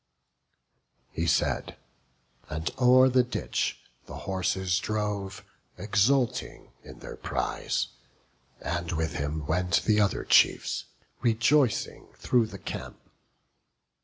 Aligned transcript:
He 1.11 1.27
said, 1.27 1.77
and 2.49 2.71
o'er 2.81 3.07
the 3.07 3.21
ditch 3.21 3.77
the 4.07 4.15
horses 4.25 4.79
drove, 4.79 5.45
Exulting 5.77 6.71
in 6.83 6.97
their 6.97 7.15
prize; 7.15 7.89
and 8.61 8.93
with 8.93 9.13
him 9.13 9.45
went 9.45 9.83
The 9.83 10.01
other 10.01 10.23
chiefs, 10.23 10.85
rejoicing, 11.21 12.07
through 12.15 12.47
the 12.47 12.57
camp. 12.57 12.97